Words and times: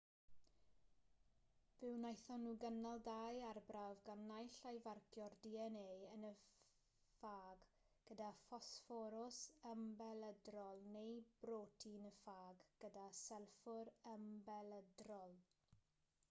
fe 1.79 1.89
wnaethon 1.97 2.45
nhw 2.45 2.53
gynnal 2.63 3.01
dau 3.07 3.41
arbrawf 3.49 3.99
gan 4.07 4.23
naill 4.29 4.55
ai 4.69 4.79
farcio'r 4.85 5.35
dna 5.43 5.83
yn 6.15 6.25
y 6.31 6.33
ffâg 7.17 7.67
gyda 8.09 8.31
ffosfforws 8.39 9.41
ymbelydrol 9.75 10.83
neu 10.97 11.15
brotein 11.45 12.09
y 12.13 12.15
ffâg 12.23 12.67
gyda 12.87 13.07
sylffwr 13.21 13.93
ymbelydrol 14.17 15.41